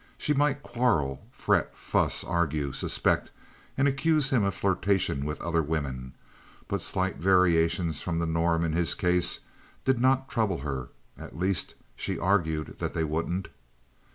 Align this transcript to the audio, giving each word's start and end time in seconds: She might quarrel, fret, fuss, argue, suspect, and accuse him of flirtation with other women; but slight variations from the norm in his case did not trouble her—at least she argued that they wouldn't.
She 0.17 0.33
might 0.33 0.63
quarrel, 0.63 1.27
fret, 1.31 1.77
fuss, 1.77 2.23
argue, 2.23 2.71
suspect, 2.71 3.29
and 3.77 3.87
accuse 3.87 4.31
him 4.31 4.43
of 4.43 4.55
flirtation 4.55 5.25
with 5.25 5.39
other 5.43 5.61
women; 5.61 6.15
but 6.67 6.81
slight 6.81 7.17
variations 7.17 8.01
from 8.01 8.17
the 8.17 8.25
norm 8.25 8.65
in 8.65 8.73
his 8.73 8.95
case 8.95 9.41
did 9.85 9.99
not 10.01 10.27
trouble 10.27 10.61
her—at 10.61 11.37
least 11.37 11.75
she 11.95 12.17
argued 12.17 12.79
that 12.79 12.95
they 12.95 13.03
wouldn't. 13.03 13.49